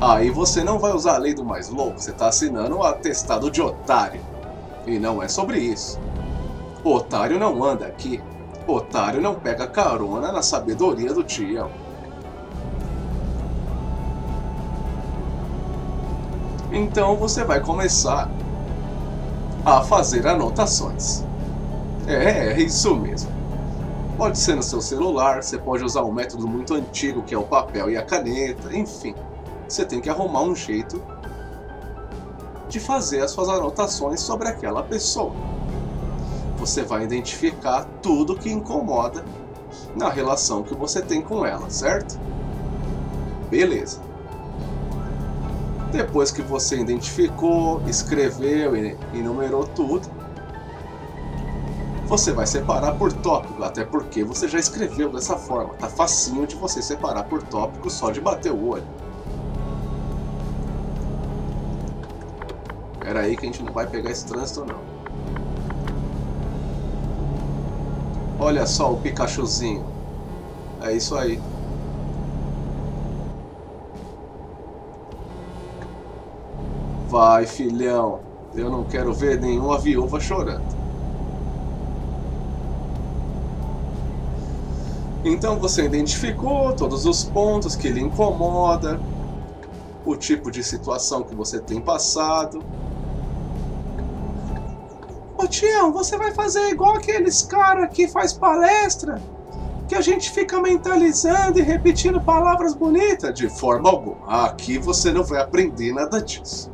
Aí 0.00 0.30
você 0.30 0.62
não 0.62 0.78
vai 0.78 0.92
usar 0.92 1.14
a 1.14 1.18
lei 1.18 1.34
do 1.34 1.44
mais 1.44 1.68
louco, 1.68 1.98
você 2.00 2.10
está 2.10 2.28
assinando 2.28 2.76
o 2.76 2.78
um 2.80 2.82
atestado 2.82 3.50
de 3.50 3.62
otário. 3.62 4.20
E 4.86 4.98
não 4.98 5.22
é 5.22 5.28
sobre 5.28 5.58
isso. 5.58 5.98
Otário 6.84 7.38
não 7.38 7.64
anda 7.64 7.86
aqui. 7.86 8.22
Otário 8.66 9.20
não 9.20 9.34
pega 9.34 9.66
carona 9.66 10.30
na 10.30 10.42
sabedoria 10.42 11.12
do 11.12 11.24
tio. 11.24 11.70
Então 16.76 17.16
você 17.16 17.42
vai 17.44 17.60
começar 17.60 18.30
a 19.64 19.82
fazer 19.82 20.26
anotações. 20.26 21.24
É, 22.06 22.52
é 22.52 22.60
isso 22.60 22.94
mesmo. 22.94 23.30
Pode 24.16 24.38
ser 24.38 24.54
no 24.54 24.62
seu 24.62 24.80
celular, 24.80 25.42
você 25.42 25.58
pode 25.58 25.82
usar 25.84 26.02
um 26.02 26.12
método 26.12 26.46
muito 26.46 26.74
antigo 26.74 27.22
que 27.22 27.34
é 27.34 27.38
o 27.38 27.42
papel 27.42 27.90
e 27.90 27.96
a 27.96 28.02
caneta, 28.02 28.74
enfim 28.74 29.14
você 29.68 29.84
tem 29.84 30.00
que 30.00 30.08
arrumar 30.08 30.42
um 30.42 30.54
jeito 30.54 31.02
de 32.68 32.80
fazer 32.80 33.20
as 33.20 33.30
suas 33.30 33.48
anotações 33.48 34.20
sobre 34.20 34.48
aquela 34.48 34.82
pessoa. 34.82 35.32
Você 36.56 36.82
vai 36.82 37.04
identificar 37.04 37.84
tudo 38.00 38.36
que 38.36 38.50
incomoda 38.50 39.24
na 39.94 40.08
relação 40.08 40.62
que 40.62 40.74
você 40.74 41.02
tem 41.02 41.20
com 41.20 41.44
ela, 41.44 41.68
certo? 41.68 42.18
Beleza. 43.50 44.00
Depois 45.92 46.30
que 46.30 46.42
você 46.42 46.80
identificou, 46.80 47.82
escreveu 47.86 48.76
e 48.76 48.96
enumerou 49.14 49.64
tudo, 49.64 50.08
você 52.06 52.32
vai 52.32 52.46
separar 52.46 52.92
por 52.92 53.12
tópico, 53.12 53.62
até 53.64 53.84
porque 53.84 54.22
você 54.22 54.46
já 54.46 54.58
escreveu 54.58 55.10
dessa 55.10 55.36
forma. 55.36 55.74
Tá 55.74 55.88
facinho 55.88 56.46
de 56.46 56.54
você 56.54 56.80
separar 56.80 57.24
por 57.24 57.42
tópico 57.42 57.90
só 57.90 58.10
de 58.10 58.20
bater 58.20 58.52
o 58.52 58.68
olho. 58.68 58.86
Pera 63.00 63.20
aí 63.20 63.36
que 63.36 63.44
a 63.44 63.46
gente 63.46 63.62
não 63.62 63.72
vai 63.72 63.86
pegar 63.86 64.10
esse 64.10 64.24
trânsito 64.24 64.64
não. 64.64 64.80
Olha 68.38 68.66
só 68.66 68.92
o 68.92 68.96
Pikachuzinho. 69.00 69.84
É 70.82 70.92
isso 70.92 71.16
aí. 71.16 71.40
Vai, 77.08 77.46
filhão. 77.46 78.20
Eu 78.54 78.70
não 78.70 78.84
quero 78.84 79.12
ver 79.12 79.40
nenhuma 79.40 79.78
viúva 79.78 80.18
chorando. 80.18 80.76
Então 85.24 85.58
você 85.58 85.84
identificou 85.84 86.72
todos 86.72 87.04
os 87.04 87.24
pontos 87.24 87.74
que 87.74 87.88
lhe 87.88 88.00
incomoda, 88.00 89.00
o 90.04 90.16
tipo 90.16 90.50
de 90.50 90.62
situação 90.62 91.22
que 91.22 91.34
você 91.34 91.58
tem 91.58 91.80
passado, 91.80 92.62
Ô 95.38 95.46
Tião, 95.46 95.92
você 95.92 96.16
vai 96.16 96.32
fazer 96.32 96.70
igual 96.70 96.96
aqueles 96.96 97.42
caras 97.42 97.90
que 97.92 98.08
faz 98.08 98.32
palestra? 98.32 99.22
Que 99.86 99.94
a 99.94 100.00
gente 100.00 100.30
fica 100.30 100.60
mentalizando 100.60 101.58
e 101.58 101.62
repetindo 101.62 102.20
palavras 102.20 102.74
bonitas? 102.74 103.34
De 103.34 103.48
forma 103.48 103.88
alguma. 103.88 104.46
Aqui 104.46 104.78
você 104.78 105.12
não 105.12 105.22
vai 105.22 105.40
aprender 105.40 105.92
nada 105.92 106.20
disso. 106.22 106.72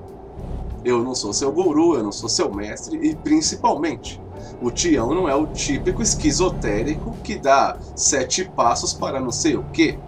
Eu 0.85 1.03
não 1.03 1.15
sou 1.15 1.33
seu 1.33 1.53
guru, 1.53 1.95
eu 1.95 2.03
não 2.03 2.13
sou 2.13 2.29
seu 2.29 2.53
mestre 2.53 2.99
e 2.99 3.15
principalmente, 3.15 4.21
o 4.61 4.71
Tião 4.71 5.15
não 5.15 5.29
é 5.29 5.35
o 5.35 5.47
típico 5.47 6.03
esquizotérico 6.03 7.13
que 7.23 7.37
dá 7.37 7.77
sete 7.95 8.45
passos 8.45 8.93
para 8.93 9.21
não 9.21 9.31
sei 9.31 9.57
o 9.57 9.65
que, 9.73 9.99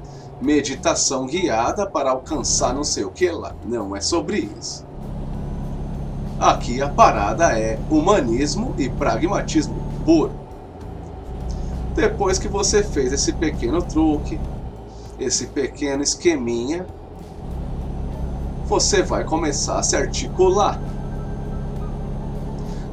meditação 0.41 1.27
guiada 1.27 1.87
para 1.87 2.11
alcançar 2.11 2.75
não 2.75 2.85
sei 2.85 3.05
o 3.05 3.11
que 3.11 3.31
lá. 3.31 3.55
Não 3.65 3.95
é 3.95 4.01
sobre 4.01 4.51
isso. 4.59 4.85
Aqui 6.39 6.83
a 6.83 6.89
parada 6.89 7.59
é 7.59 7.79
humanismo 7.89 8.75
e 8.77 8.89
pragmatismo 8.89 9.77
puro. 10.05 10.33
Depois 11.95 12.39
que 12.39 12.49
você 12.49 12.83
fez 12.83 13.13
esse 13.13 13.33
pequeno 13.33 13.81
truque, 13.81 14.41
esse 15.19 15.47
pequeno 15.47 16.03
esqueminha, 16.03 16.85
você 18.65 19.03
vai 19.03 19.25
começar 19.25 19.79
a 19.79 19.83
se 19.83 19.97
articular. 19.97 20.81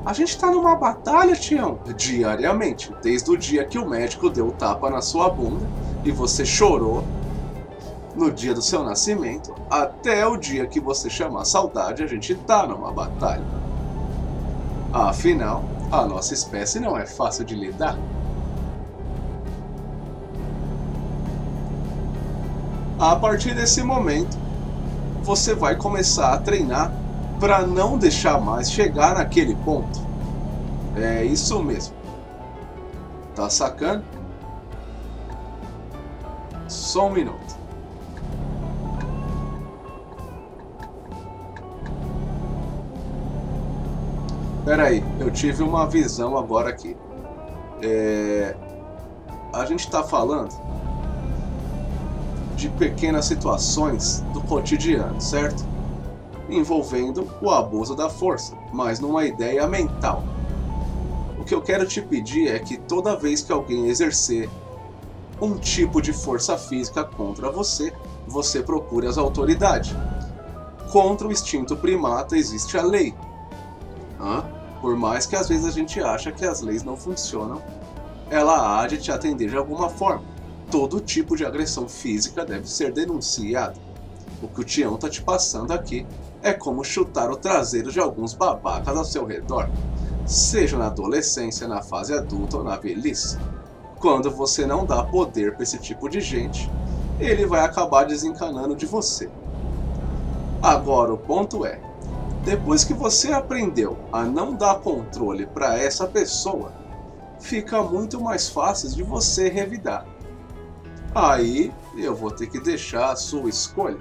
A 0.06 0.14
gente 0.14 0.38
tá 0.38 0.52
numa 0.52 0.76
batalha, 0.76 1.36
Tião, 1.36 1.80
diariamente, 1.96 2.94
desde 3.02 3.30
o 3.32 3.38
dia 3.38 3.64
que 3.66 3.78
o 3.78 3.88
médico 3.88 4.30
deu 4.30 4.48
o 4.48 4.52
tapa 4.52 4.90
na 4.90 5.02
sua 5.02 5.30
bunda 5.30 5.66
e 6.04 6.12
você 6.12 6.44
chorou 6.44 7.04
no 8.16 8.32
dia 8.32 8.54
do 8.54 8.62
seu 8.62 8.84
nascimento, 8.84 9.56
até 9.70 10.26
o 10.26 10.36
dia 10.36 10.68
que 10.68 10.80
você 10.80 11.10
chamar 11.10 11.46
saudade, 11.46 12.04
a 12.04 12.08
gente 12.08 12.36
tá 12.36 12.68
numa 12.68 12.92
batalha. 12.92 13.46
Afinal, 14.92 15.64
a 15.92 16.06
nossa 16.06 16.34
espécie 16.34 16.80
não 16.80 16.98
é 16.98 17.06
fácil 17.06 17.46
de 17.46 17.56
lidar. 17.56 17.98
A 23.00 23.16
partir 23.16 23.56
desse 23.56 23.82
momento, 23.82 24.38
você 25.22 25.54
vai 25.54 25.76
começar 25.76 26.34
a 26.34 26.38
treinar 26.38 26.92
para 27.40 27.66
não 27.66 27.98
deixar 27.98 28.40
mais 28.40 28.72
chegar 28.72 29.16
naquele 29.16 29.56
ponto. 29.56 30.00
É 30.96 31.24
isso 31.24 31.62
mesmo. 31.64 31.96
Tá 33.36 33.50
sacando? 33.50 34.04
Só 36.68 37.08
um 37.08 37.12
minuto. 37.12 37.62
Pera 44.66 44.84
aí, 44.84 45.04
eu 45.20 45.32
tive 45.32 45.64
uma 45.64 45.88
visão 45.88 46.38
agora 46.38 46.70
aqui. 46.70 46.96
É... 47.82 48.56
A 49.54 49.66
gente 49.66 49.82
está 49.82 50.04
falando 50.04 50.54
de 52.62 52.70
pequenas 52.70 53.26
situações 53.26 54.24
do 54.34 54.40
cotidiano, 54.40 55.20
certo? 55.20 55.66
Envolvendo 56.48 57.28
o 57.42 57.50
abuso 57.50 57.96
da 57.96 58.08
força, 58.08 58.56
mas 58.72 59.00
numa 59.00 59.26
ideia 59.26 59.68
mental. 59.68 60.24
O 61.40 61.44
que 61.44 61.56
eu 61.56 61.62
quero 61.62 61.88
te 61.88 62.04
pedir 62.04 62.50
é 62.50 62.60
que 62.60 62.78
toda 62.78 63.16
vez 63.16 63.42
que 63.42 63.52
alguém 63.52 63.88
exercer 63.88 64.48
um 65.42 65.58
tipo 65.58 66.00
de 66.00 66.14
força 66.14 66.56
física 66.56 67.04
contra 67.04 67.50
você, 67.50 67.92
você 68.28 68.62
procure 68.62 69.08
as 69.08 69.18
autoridades. 69.18 69.96
Contra 70.92 71.28
o 71.28 71.32
instinto 71.32 71.76
primata 71.76 72.38
existe 72.38 72.78
a 72.78 72.84
lei. 72.84 73.16
Hã? 74.20 74.46
Por 74.80 74.96
mais 74.96 75.26
que 75.26 75.36
às 75.36 75.50
vezes 75.50 75.66
a 75.66 75.72
gente 75.72 76.00
acha 76.00 76.32
que 76.32 76.46
as 76.46 76.62
leis 76.62 76.84
não 76.84 76.96
funcionam, 76.96 77.60
ela 78.30 78.80
há 78.80 78.86
de 78.86 79.00
te 79.00 79.12
atender 79.12 79.50
de 79.50 79.58
alguma 79.58 79.90
forma 79.90 80.31
todo 80.72 81.02
tipo 81.02 81.36
de 81.36 81.46
agressão 81.46 81.88
física 81.88 82.46
deve 82.46 82.68
ser 82.68 82.94
denunciada. 82.94 83.76
O 84.42 84.48
que 84.48 84.62
o 84.62 84.64
Tião 84.64 84.98
tá 84.98 85.10
te 85.10 85.22
passando 85.22 85.72
aqui 85.72 86.08
é 86.42 86.54
como 86.54 86.84
chutar 86.84 87.30
o 87.30 87.36
traseiro 87.36 87.92
de 87.92 88.00
alguns 88.00 88.34
babacas 88.34 88.98
ao 88.98 89.06
seu 89.06 89.26
redor, 89.26 89.70
seja 90.26 90.78
na 90.78 90.88
adolescência, 90.88 91.68
na 91.68 91.82
fase 91.82 92.14
adulta 92.14 92.58
ou 92.58 92.64
na 92.64 92.78
velhice. 92.78 93.38
Quando 94.00 94.32
você 94.32 94.66
não 94.66 94.86
dá 94.86 95.04
poder 95.04 95.54
para 95.54 95.64
esse 95.64 95.78
tipo 95.78 96.10
de 96.10 96.22
gente, 96.22 96.72
ele 97.20 97.46
vai 97.46 97.60
acabar 97.60 98.06
desencanando 98.06 98.76
de 98.76 98.86
você. 98.86 99.30
Agora 100.64 101.14
o 101.14 101.18
ponto 101.18 101.66
é, 101.66 101.80
depois 102.44 102.84
que 102.84 102.94
você 102.94 103.32
aprendeu 103.32 103.98
a 104.12 104.24
não 104.24 104.56
dar 104.56 104.80
controle 104.80 105.46
para 105.46 105.78
essa 105.78 106.08
pessoa, 106.08 106.72
fica 107.40 107.84
muito 107.84 108.20
mais 108.22 108.50
fácil 108.50 108.90
de 108.90 109.04
você 109.04 109.50
revidar. 109.50 110.11
Aí 111.14 111.74
eu 111.98 112.16
vou 112.16 112.32
ter 112.32 112.48
que 112.48 112.60
deixar 112.60 113.12
a 113.12 113.16
sua 113.16 113.50
escolha. 113.50 114.00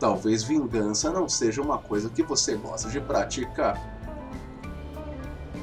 Talvez 0.00 0.42
vingança 0.42 1.10
não 1.10 1.28
seja 1.28 1.62
uma 1.62 1.78
coisa 1.78 2.08
que 2.08 2.22
você 2.22 2.56
gosta 2.56 2.88
de 2.88 3.00
praticar. 3.00 3.80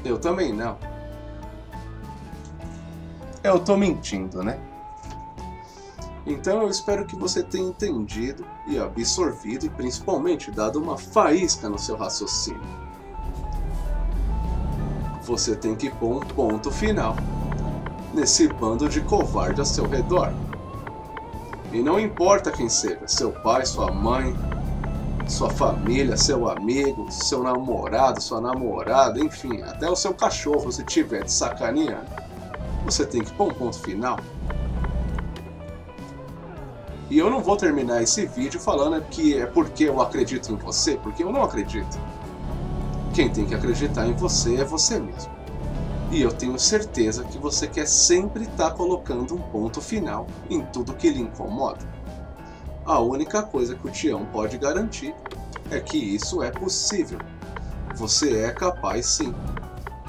Eu 0.04 0.18
também 0.18 0.52
não. 0.52 0.78
Eu 3.42 3.60
tô 3.60 3.76
mentindo, 3.76 4.42
né? 4.42 4.58
Então 6.26 6.62
eu 6.62 6.68
espero 6.68 7.06
que 7.06 7.14
você 7.14 7.42
tenha 7.42 7.68
entendido 7.68 8.44
e 8.66 8.78
absorvido 8.78 9.66
e 9.66 9.70
principalmente 9.70 10.50
dado 10.50 10.82
uma 10.82 10.98
faísca 10.98 11.68
no 11.68 11.78
seu 11.78 11.96
raciocínio. 11.96 12.60
Você 15.22 15.54
tem 15.54 15.76
que 15.76 15.90
pôr 15.90 16.16
um 16.16 16.20
ponto 16.20 16.70
final 16.70 17.14
nesse 18.16 18.48
bando 18.48 18.88
de 18.88 19.02
covarde 19.02 19.60
ao 19.60 19.66
seu 19.66 19.86
redor. 19.86 20.32
E 21.70 21.82
não 21.82 22.00
importa 22.00 22.50
quem 22.50 22.68
seja, 22.68 23.06
seu 23.06 23.30
pai, 23.30 23.66
sua 23.66 23.92
mãe, 23.92 24.34
sua 25.28 25.50
família, 25.50 26.16
seu 26.16 26.48
amigo, 26.48 27.10
seu 27.12 27.42
namorado, 27.42 28.22
sua 28.22 28.40
namorada, 28.40 29.20
enfim, 29.20 29.60
até 29.62 29.88
o 29.88 29.94
seu 29.94 30.14
cachorro, 30.14 30.72
se 30.72 30.82
tiver 30.82 31.24
de 31.24 31.32
sacaneando, 31.32 32.06
você 32.86 33.04
tem 33.04 33.22
que 33.22 33.32
pôr 33.32 33.50
um 33.50 33.54
ponto 33.54 33.78
final. 33.80 34.18
E 37.10 37.18
eu 37.18 37.28
não 37.28 37.40
vou 37.40 37.56
terminar 37.56 38.02
esse 38.02 38.26
vídeo 38.26 38.58
falando 38.58 39.00
que 39.10 39.38
é 39.38 39.46
porque 39.46 39.84
eu 39.84 40.00
acredito 40.00 40.50
em 40.50 40.56
você, 40.56 40.96
porque 40.96 41.22
eu 41.22 41.30
não 41.30 41.42
acredito. 41.42 41.98
Quem 43.12 43.28
tem 43.28 43.44
que 43.44 43.54
acreditar 43.54 44.06
em 44.06 44.14
você 44.14 44.56
é 44.56 44.64
você 44.64 44.98
mesmo. 44.98 45.35
E 46.16 46.22
eu 46.22 46.32
tenho 46.32 46.58
certeza 46.58 47.24
que 47.24 47.36
você 47.36 47.66
quer 47.66 47.86
sempre 47.86 48.44
estar 48.44 48.70
tá 48.70 48.74
colocando 48.74 49.34
um 49.34 49.38
ponto 49.50 49.82
final 49.82 50.26
em 50.48 50.62
tudo 50.62 50.94
que 50.94 51.10
lhe 51.10 51.20
incomoda. 51.20 51.86
A 52.86 52.98
única 53.00 53.42
coisa 53.42 53.74
que 53.74 53.86
o 53.86 53.90
Tião 53.90 54.24
pode 54.32 54.56
garantir 54.56 55.14
é 55.70 55.78
que 55.78 55.98
isso 55.98 56.42
é 56.42 56.50
possível. 56.50 57.18
Você 57.96 58.44
é 58.44 58.50
capaz 58.50 59.04
sim. 59.04 59.34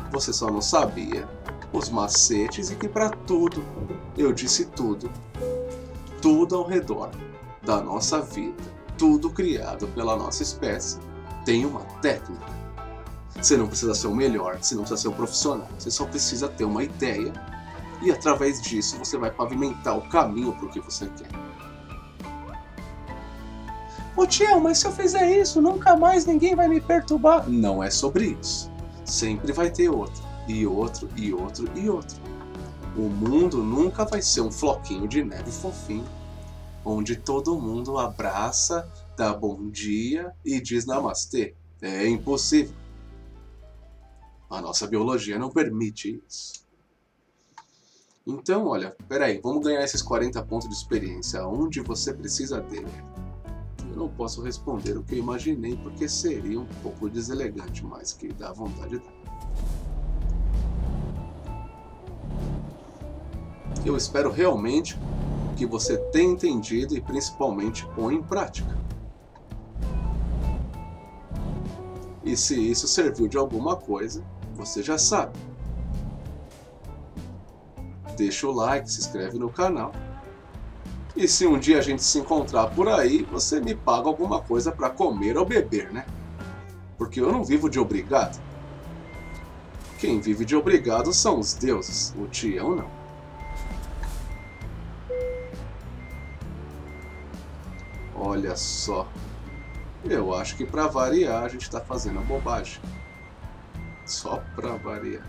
Você 0.09 0.31
só 0.31 0.49
não 0.49 0.61
sabia 0.61 1.27
os 1.73 1.89
macetes 1.89 2.71
e 2.71 2.77
que 2.77 2.87
para 2.87 3.09
tudo, 3.09 3.61
eu 4.17 4.31
disse 4.31 4.63
tudo, 4.63 5.11
tudo 6.21 6.55
ao 6.55 6.65
redor 6.65 7.11
da 7.63 7.81
nossa 7.81 8.21
vida, 8.21 8.63
tudo 8.97 9.29
criado 9.29 9.89
pela 9.89 10.15
nossa 10.15 10.41
espécie, 10.41 10.99
tem 11.43 11.65
uma 11.65 11.81
técnica. 12.01 12.56
Você 13.41 13.55
não 13.55 13.67
precisa 13.67 13.93
ser 13.93 14.07
o 14.07 14.15
melhor, 14.15 14.57
você 14.61 14.73
não 14.73 14.81
precisa 14.81 15.01
ser 15.01 15.07
o 15.09 15.13
profissional, 15.13 15.67
você 15.77 15.91
só 15.91 16.05
precisa 16.05 16.47
ter 16.47 16.65
uma 16.65 16.83
ideia 16.83 17.31
e 18.01 18.11
através 18.11 18.61
disso 18.61 18.97
você 18.97 19.17
vai 19.17 19.31
pavimentar 19.31 19.97
o 19.97 20.09
caminho 20.09 20.53
para 20.53 20.65
o 20.65 20.69
que 20.69 20.79
você 20.79 21.07
quer. 21.09 21.29
Ô 24.15 24.25
tio, 24.25 24.59
mas 24.59 24.79
se 24.79 24.87
eu 24.87 24.91
fizer 24.91 25.39
isso, 25.39 25.61
nunca 25.61 25.95
mais 25.95 26.25
ninguém 26.25 26.55
vai 26.55 26.67
me 26.67 26.81
perturbar. 26.81 27.47
Não 27.47 27.83
é 27.83 27.91
sobre 27.91 28.35
isso. 28.41 28.71
Sempre 29.05 29.53
vai 29.53 29.69
ter 29.69 29.89
outro, 29.89 30.23
e 30.47 30.65
outro, 30.65 31.07
e 31.15 31.31
outro, 31.31 31.69
e 31.75 31.87
outro. 31.87 32.17
O 32.95 33.01
mundo 33.01 33.63
nunca 33.63 34.03
vai 34.05 34.23
ser 34.23 34.41
um 34.41 34.51
floquinho 34.51 35.07
de 35.07 35.23
neve 35.23 35.51
fofinho, 35.51 36.05
onde 36.83 37.15
todo 37.15 37.59
mundo 37.59 37.99
abraça, 37.99 38.89
dá 39.15 39.31
bom 39.33 39.69
dia 39.69 40.33
e 40.43 40.59
diz 40.59 40.87
namastê. 40.87 41.53
É 41.79 42.07
impossível. 42.07 42.73
A 44.49 44.61
nossa 44.61 44.87
biologia 44.87 45.37
não 45.37 45.49
permite 45.49 46.21
isso. 46.27 46.65
Então, 48.25 48.67
olha, 48.67 48.95
peraí, 49.07 49.39
vamos 49.41 49.63
ganhar 49.63 49.83
esses 49.83 50.01
40 50.01 50.43
pontos 50.43 50.67
de 50.67 50.75
experiência. 50.75 51.47
Onde 51.47 51.81
você 51.81 52.13
precisa 52.13 52.59
dele? 52.59 52.91
Eu 53.89 53.95
não 53.95 54.09
posso 54.09 54.41
responder 54.41 54.97
o 54.97 55.03
que 55.03 55.15
eu 55.15 55.19
imaginei 55.19 55.77
porque 55.77 56.09
seria 56.09 56.59
um 56.59 56.65
pouco 56.83 57.09
deselegante, 57.09 57.85
mas 57.85 58.11
que 58.13 58.27
dá 58.29 58.51
vontade 58.51 58.91
de 58.91 58.99
dar. 58.99 59.17
Eu 63.85 63.95
espero 63.95 64.29
realmente 64.29 64.97
que 65.55 65.65
você 65.65 65.97
tenha 65.97 66.31
entendido 66.31 66.95
e 66.95 67.01
principalmente 67.01 67.87
põe 67.95 68.15
em 68.15 68.21
prática. 68.21 68.77
E 72.23 72.35
se 72.35 72.59
isso 72.69 72.89
serviu 72.89 73.27
de 73.29 73.37
alguma 73.37 73.77
coisa, 73.77 74.21
você 74.57 74.81
já 74.81 74.97
sabe. 74.97 75.37
Deixa 78.17 78.47
o 78.47 78.51
like, 78.51 78.91
se 78.91 78.99
inscreve 78.99 79.37
no 79.37 79.49
canal. 79.49 79.91
E 81.15 81.27
se 81.27 81.45
um 81.45 81.57
dia 81.57 81.77
a 81.77 81.81
gente 81.81 82.03
se 82.03 82.19
encontrar 82.19 82.67
por 82.67 82.87
aí, 82.87 83.23
você 83.31 83.59
me 83.59 83.75
paga 83.75 84.07
alguma 84.07 84.41
coisa 84.41 84.71
para 84.71 84.89
comer 84.89 85.37
ou 85.37 85.45
beber, 85.45 85.91
né? 85.93 86.05
Porque 86.97 87.21
eu 87.21 87.31
não 87.31 87.43
vivo 87.43 87.69
de 87.69 87.79
obrigado. 87.79 88.41
Quem 89.99 90.19
vive 90.19 90.45
de 90.45 90.55
obrigado 90.55 91.13
são 91.13 91.39
os 91.39 91.53
deuses, 91.53 92.13
o 92.17 92.27
Tião 92.27 92.75
não. 92.75 92.89
Olha 98.15 98.55
só. 98.55 99.07
Eu 100.03 100.33
acho 100.33 100.55
que 100.55 100.65
para 100.65 100.87
variar 100.87 101.43
a 101.43 101.47
gente 101.47 101.63
está 101.63 101.79
fazendo 101.79 102.19
bobagem. 102.21 102.79
Só 104.07 104.37
para 104.55 104.77
variar. 104.77 105.21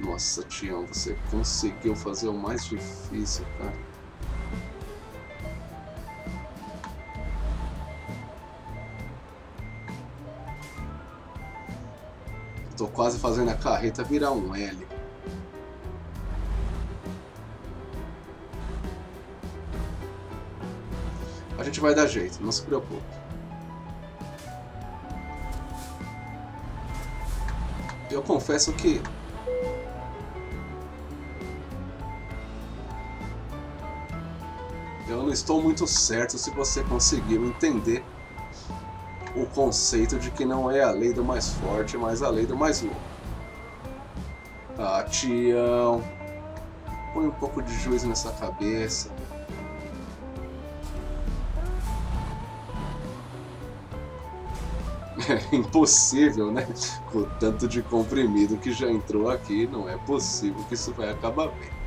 Nossa, 0.00 0.42
Tião, 0.42 0.86
você 0.86 1.16
conseguiu 1.30 1.96
fazer 1.96 2.28
o 2.28 2.34
mais 2.34 2.66
difícil, 2.66 3.46
cara. 3.58 3.72
Tô 12.76 12.86
quase 12.88 13.18
fazendo 13.18 13.50
a 13.50 13.54
carreta 13.54 14.04
virar 14.04 14.32
um 14.32 14.54
L. 14.54 14.86
A 21.58 21.64
gente 21.64 21.80
vai 21.80 21.94
dar 21.94 22.06
jeito, 22.06 22.42
não 22.42 22.52
se 22.52 22.62
preocupe. 22.62 23.21
Eu 28.12 28.22
confesso 28.22 28.74
que 28.74 29.00
eu 35.08 35.22
não 35.22 35.30
estou 35.30 35.62
muito 35.62 35.86
certo 35.86 36.36
se 36.36 36.50
você 36.50 36.82
conseguiu 36.84 37.46
entender 37.46 38.04
o 39.34 39.46
conceito 39.46 40.18
de 40.18 40.30
que 40.30 40.44
não 40.44 40.70
é 40.70 40.82
a 40.82 40.90
lei 40.90 41.14
do 41.14 41.24
mais 41.24 41.54
forte, 41.54 41.96
mas 41.96 42.22
a 42.22 42.28
lei 42.28 42.44
do 42.44 42.54
mais 42.54 42.82
louco. 42.82 43.00
Ah, 44.78 45.04
Tião, 45.04 46.04
põe 47.14 47.26
um 47.26 47.32
pouco 47.32 47.62
de 47.62 47.74
juízo 47.80 48.06
nessa 48.08 48.30
cabeça. 48.32 49.08
É 55.28 55.48
impossível, 55.56 56.52
né? 56.52 56.66
Com 57.06 57.18
o 57.20 57.26
tanto 57.26 57.68
de 57.68 57.82
comprimido 57.82 58.58
que 58.58 58.72
já 58.72 58.90
entrou 58.90 59.28
aqui, 59.28 59.66
não 59.66 59.88
é 59.88 59.96
possível 59.98 60.64
que 60.64 60.74
isso 60.74 60.94
vai 60.94 61.10
acabar 61.10 61.48
bem. 61.48 61.81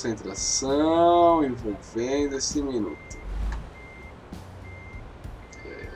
Concentração 0.00 1.44
envolvendo 1.44 2.36
esse 2.36 2.62
minuto. 2.62 3.18
É, 5.66 5.88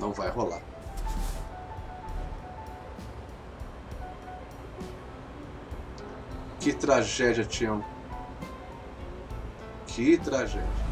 não, 0.00 0.12
vai 0.12 0.28
rolar. 0.28 0.60
Que 6.58 6.72
tragédia, 6.72 7.44
Tião. 7.44 7.84
Que 9.86 10.18
tragédia. 10.18 10.82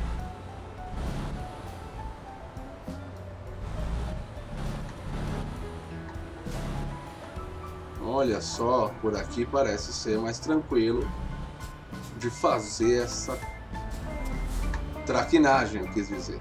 Olha 8.01 8.40
só, 8.40 8.93
por 9.01 9.16
aqui 9.16 9.45
parece 9.47 9.93
ser 9.93 10.19
mais 10.19 10.38
tranquilo 10.38 11.09
de 12.20 12.28
fazer 12.28 13.02
essa 13.02 13.37
traquinagem, 15.06 15.80
eu 15.80 15.90
quis 15.90 16.06
dizer. 16.09 16.38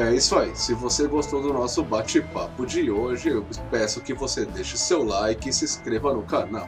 É 0.00 0.14
isso 0.14 0.38
aí. 0.38 0.56
Se 0.56 0.72
você 0.72 1.06
gostou 1.06 1.42
do 1.42 1.52
nosso 1.52 1.84
bate-papo 1.84 2.64
de 2.64 2.90
hoje, 2.90 3.28
eu 3.28 3.44
peço 3.70 4.00
que 4.00 4.14
você 4.14 4.46
deixe 4.46 4.78
seu 4.78 5.04
like 5.04 5.50
e 5.50 5.52
se 5.52 5.66
inscreva 5.66 6.14
no 6.14 6.22
canal. 6.22 6.66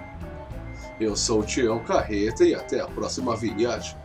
Eu 1.01 1.17
sou 1.17 1.41
o 1.41 1.43
Tião 1.43 1.83
Carreta 1.83 2.45
e 2.45 2.55
até 2.55 2.81
a 2.81 2.87
próxima 2.87 3.35
viagem. 3.35 3.97